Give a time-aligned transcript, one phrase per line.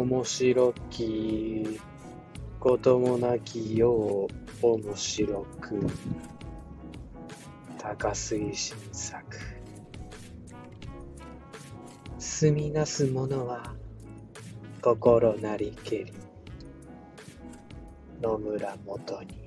[0.00, 1.80] 面白き
[2.58, 4.26] こともなきよ
[4.62, 5.86] う面白く。
[7.78, 9.38] 高杉晋作。
[12.18, 13.74] 住みなす者は
[14.82, 16.12] 心なりけり。
[18.22, 19.44] 野村元に。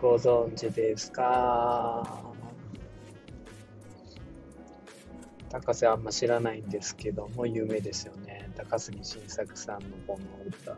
[0.00, 2.32] ご存知ですか？
[5.50, 8.50] 高瀬あんま知らないんですけども有名ですよね。
[8.56, 10.76] 高杉晋作さんのこの歌。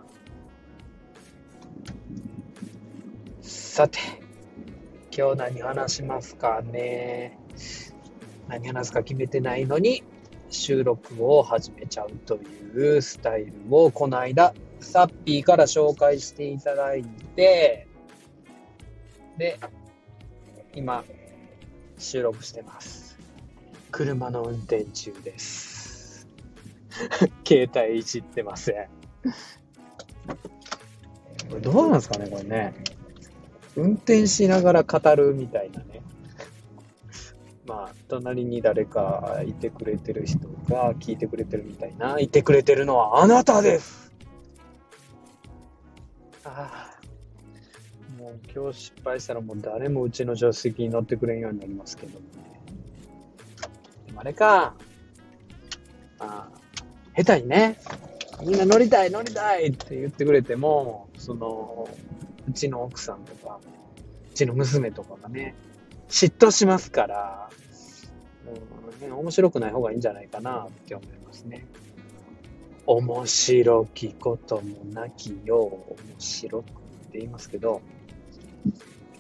[3.41, 3.99] さて
[5.17, 7.39] 今日何話しますかね。
[8.49, 10.03] 何話すか決めてないのに
[10.51, 17.87] 収録を始めちゃうというスタイルをこの間サッピーから紹介していただいて。
[19.39, 19.59] で
[20.75, 21.05] 今
[21.99, 23.06] 収録してます。
[23.97, 26.29] 車の運転中です。
[27.49, 28.89] 携帯いじってません。
[31.49, 32.75] これどうなんですかねこれね。
[33.75, 36.03] 運転しながら語るみたいなね。
[37.67, 44.13] まあ、隣に誰かいてくれてる人が聞いてくれてるみたいな、いてくれてるのはあなたです。
[46.45, 52.56] ああ、もう今日失敗したらもう誰もうちの助手席に乗ってくれんようになりますけどね。
[54.17, 54.75] もあれか、
[56.19, 56.49] あ、
[57.17, 57.79] 下手にね、
[58.41, 61.89] みんな乗りたい乗りたいって言ってくれても、その、
[62.49, 63.61] うちの奥さんとか、
[64.33, 65.55] うちの娘とかがね、
[66.09, 67.51] 嫉妬しますから、
[69.03, 71.67] うん、面白くない方がいいんじゃないかなって思いますね。
[72.87, 76.69] 面白きこともなきよう、面白くっ
[77.11, 77.83] て言いますけど、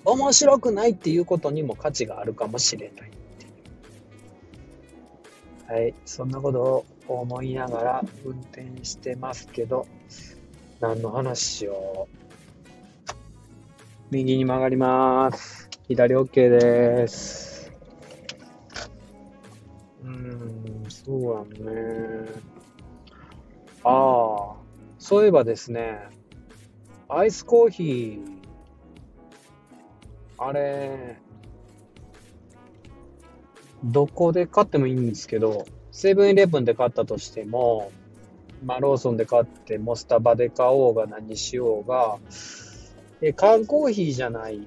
[0.04, 3.10] 面白くないっていうことにも価値があるかもしれない。
[5.68, 9.86] はい、そんなことを思いながら運転してますけど、
[10.80, 12.16] 何の話しよう。
[14.10, 15.68] 右に曲がります。
[15.88, 17.72] 左 OK です。
[20.04, 22.28] うーん、そうだね。
[23.82, 24.56] ああ、
[24.98, 26.08] そういえばですね、
[27.08, 28.36] アイスコーヒー、
[30.38, 31.16] あれ、
[33.86, 37.90] どこで買ってもいいんですけど、セブンイレブンで買ったとしても、
[38.64, 42.18] まあ、ローソンで買っても、スタバで買おうが何しようが、
[43.22, 44.66] え缶コーヒーじゃない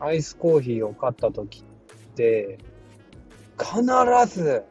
[0.00, 2.58] アイスコーヒーを買った時って、
[3.58, 3.82] 必
[4.26, 4.64] ず、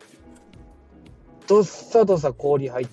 [1.47, 2.88] どっさどさ氷入っ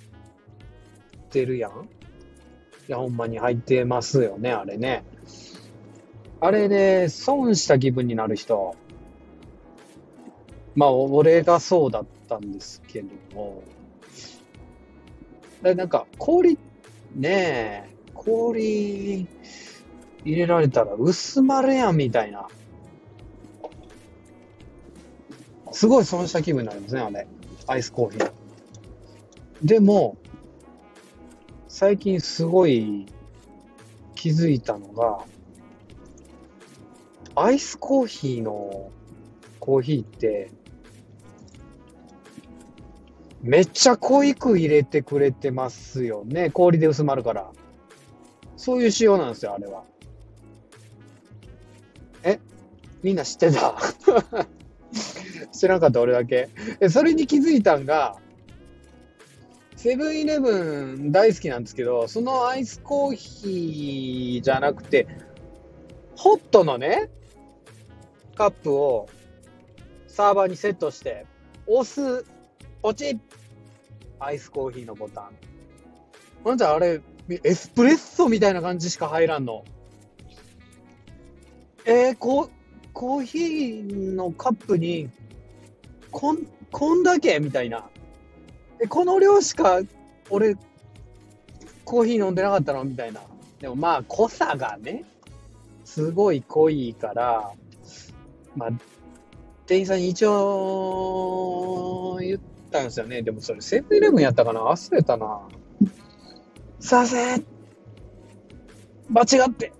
[1.30, 5.04] てるやんいや、ほんまに入ってますよね、あれね。
[6.40, 8.76] あれで、損した気分になる人。
[10.74, 13.62] まあ、俺がそうだったんですけども。
[15.62, 16.58] なんか、氷、
[17.14, 19.26] ねえ、氷、
[20.24, 22.48] 入れられたら薄まるやんみたいな。
[25.72, 27.26] すごい損した気分になりますね、あれ。
[27.66, 28.32] アイスコーヒー。
[29.62, 30.16] でも、
[31.68, 33.06] 最近すごい
[34.14, 35.24] 気づいたのが、
[37.36, 38.90] アイスコーヒーの
[39.58, 40.50] コーヒーって、
[43.44, 46.48] めっちゃ濃いく入れてくれてますよね。
[46.48, 47.52] 氷で薄まるから。
[48.56, 49.84] そういう仕様なんですよ、あれは。
[52.22, 52.40] え？
[53.02, 53.76] みんな知ってた？
[55.52, 56.48] 知らんかった俺だけ。
[56.88, 58.16] それに気づいたんが、
[59.76, 65.06] セブンイレブン大好きなんですけど、そのアイスコーヒーじゃなくて、
[66.16, 67.10] ホットのね、
[68.36, 69.06] カップを
[70.06, 71.26] サーバーにセットして、
[71.66, 72.24] 押す、
[72.84, 73.18] ポチッ
[74.20, 75.30] アイスコーヒーのボタン。
[76.44, 77.00] なんじゃあれ、
[77.42, 79.64] エスプレッソみたいな感じしか入らんの。
[81.86, 82.50] えー、こ
[82.92, 85.08] コーヒーのカップに、
[86.10, 87.88] こん、こんだけみたいな。
[88.78, 89.80] え、この量しか、
[90.28, 90.54] 俺、
[91.86, 93.22] コーヒー飲んでなかったのみたいな。
[93.60, 95.06] でもまあ、濃さがね、
[95.86, 97.50] すごい濃いから、
[98.54, 98.70] まあ、
[99.64, 103.22] 店員さんに一応言ってたんですよね。
[103.22, 104.60] でもそれセブンイレブンやったかな？
[104.62, 105.40] 忘れたな。
[106.80, 107.42] させ
[109.08, 109.72] 間違って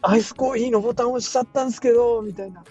[0.00, 2.64] アイスコーヒーのボタン押しちゃったんですけど、みたいな。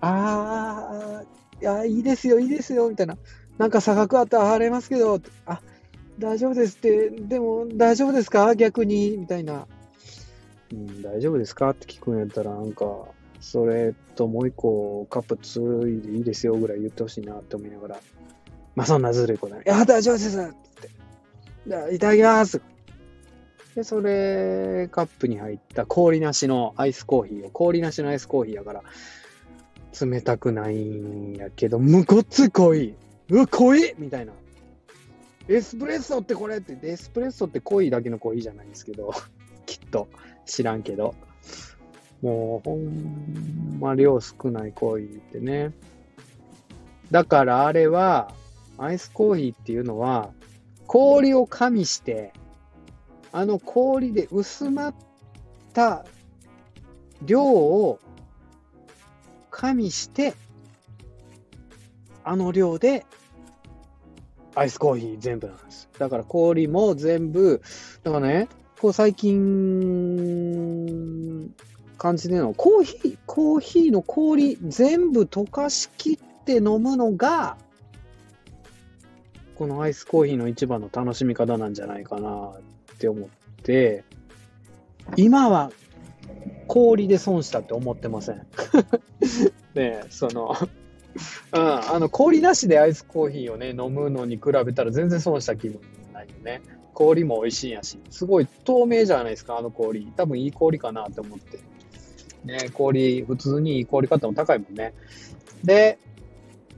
[0.00, 3.18] あー、いや、いいですよ、いいですよ、みたいな。
[3.58, 5.60] なんか差額あったら払いますけど、あ、
[6.18, 8.54] 大丈夫ですって、でも大丈夫ですか？
[8.54, 9.66] 逆に、みたいな。
[10.72, 11.70] うん、大丈夫ですか？
[11.70, 12.86] って聞くんやったら、なんか、
[13.40, 18.00] それともう一個カップついでいいですよぐらい言ってほしいなって思いながら、
[18.76, 19.64] まあそんなずるいことない。
[19.64, 20.42] いや、大丈夫ですっ
[20.80, 20.90] て。
[21.66, 22.60] じゃあいただきます
[23.74, 28.82] で、それ、カップに入った氷なしのアイスコーヒーを、氷なしのアイスコーヒーやから、
[30.00, 32.94] 冷たくないんやけど、むごっつ濃い。
[33.30, 34.32] うわ、濃いみたいな。
[35.48, 39.12] エスプレッソってこれって、エスプレッソって濃いだけの濃いじゃないんですけど、
[39.66, 40.08] きっと
[40.46, 41.14] 知らんけど。
[42.22, 45.72] もうほんま量少ないコーヒーってね。
[47.10, 48.32] だからあれは、
[48.78, 50.30] アイスコーヒーっていうのは、
[50.86, 52.32] 氷を加味して、
[53.32, 54.94] あの氷で薄まっ
[55.72, 56.04] た
[57.22, 58.00] 量を
[59.50, 60.34] 加味して、
[62.24, 63.06] あの量で
[64.54, 65.88] アイスコーヒー全部なんです。
[65.98, 67.62] だから氷も全部、
[68.02, 68.48] だからね、
[68.80, 70.59] こう最近
[72.00, 77.58] 感じでのコーヒー、コーヒーの氷全部溶かしきって飲むのが、
[79.54, 82.52] このアイスコーヒーの一番の楽しみ方なんじゃないかな
[82.94, 83.28] って思っ
[83.62, 84.02] て、
[85.16, 85.72] 今は
[86.68, 88.46] 氷で損したって思ってません。
[89.76, 90.56] ねその
[91.52, 95.82] うん、あの氷なしでアイスコーヒーをね、飲むのに比べたら全然損した気分
[96.14, 96.62] ないよね。
[96.94, 100.06] 氷も美味しいんやし、すごい透明じゃないですか、あの氷。
[100.16, 101.58] 多分いい氷かなって思って。
[102.44, 104.94] ね、氷、普通に氷買っても高いもんね。
[105.62, 105.98] で、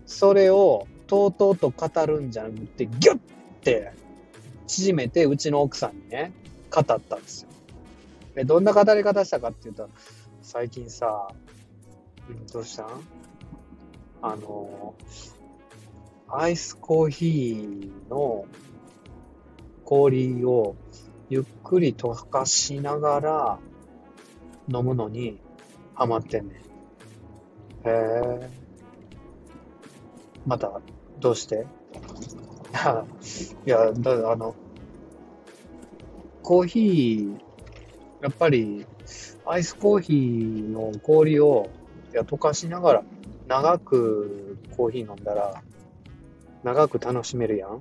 [0.07, 3.19] それをとうとうと語るんじゃなくて、ギュッ
[3.63, 3.93] て
[4.67, 6.33] 縮めて、うちの奥さんにね、
[6.71, 7.49] 語ったんですよ。
[8.35, 9.89] で、どんな語り方したかって言ったら、
[10.43, 11.29] 最近さ、
[12.29, 12.87] うん、どうしたん？
[14.23, 14.95] あの、
[16.29, 18.47] アイスコーヒーの
[19.85, 20.77] 氷を
[21.29, 23.59] ゆっくり溶かしながら
[24.69, 25.42] 飲むのに
[26.03, 26.57] ハマってんねん。
[26.57, 26.61] へ
[27.85, 28.51] え。
[30.45, 30.81] また、
[31.21, 31.65] どうして？
[33.65, 34.57] いや、だあの、
[36.43, 37.41] コーヒー、
[38.21, 38.85] やっぱり、
[39.47, 41.71] アイスコーヒーの氷を
[42.13, 43.05] いや溶かしながら
[43.47, 45.63] 長くコーヒー飲んだら
[46.65, 47.81] 長く楽しめるやん。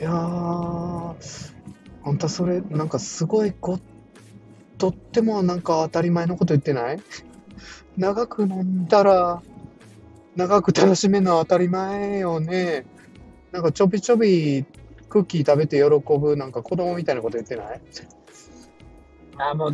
[0.00, 1.14] いやー、
[2.04, 3.80] あんたそれ、なんかすごいごっ、
[4.78, 7.00] とってもなんか当たり前のこと言ってない？
[7.96, 9.42] 長く飲んだら、
[10.36, 12.84] 長く楽しめるのは当たり前よね。
[13.52, 14.64] なんかちょびちょび
[15.08, 17.80] クッキー食べて喜ぶ、なんか子供みたいなこと言ってない？
[19.36, 19.68] あも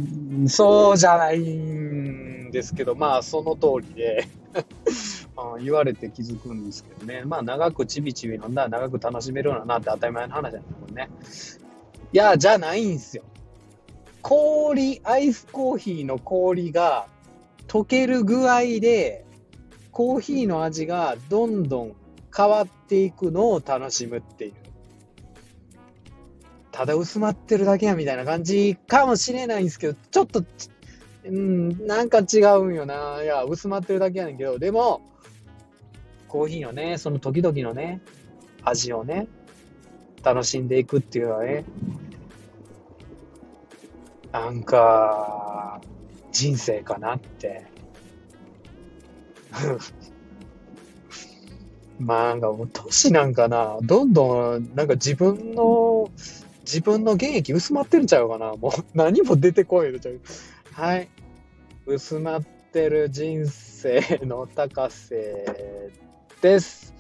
[0.45, 4.29] う、そうじゃないんですけど、まあその通りで
[5.63, 7.23] 言われて気づくんですけどね。
[7.25, 11.09] まあ長くちびちび飲んだら長く楽しめるようなって当たり前の話じゃないもんね。
[12.13, 13.23] いや、じゃないんすよ。
[14.23, 17.07] 氷、アイスコーヒーの氷が
[17.67, 19.25] 溶ける具合で、
[19.93, 21.93] コーヒーの味がどんどん
[22.35, 24.53] 変わっていくのを楽しむっていう。
[26.73, 30.45] ただ薄まってるだけやみたいな感じかもしれないんですけど、ちょっと、
[31.25, 33.23] うん、なんか違うんよな。
[33.23, 35.03] いや、薄まってるだけやねんけど、でも、
[36.29, 38.01] コーヒーのね、その時々のね、
[38.63, 39.27] 味をね、
[40.23, 41.65] 楽しんでいくっていうのはね、
[44.33, 45.81] なんか、
[46.33, 47.67] 人生かなって。
[51.99, 56.11] まあなんかもう年なんかな、どんどんなんか自分の、
[56.61, 58.55] 自分の現役薄まってるんちゃうかな。
[58.55, 60.21] もう何も出てこいのちゃう。
[60.73, 61.09] はい。
[61.87, 65.91] 薄まってる人生の高瀬
[66.41, 66.95] です。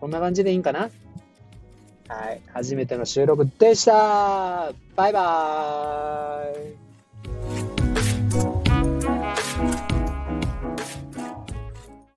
[0.00, 0.88] こんな感じでいいんかな？
[2.10, 2.40] はい。
[2.52, 6.89] 初めての収録でしたバイバーイ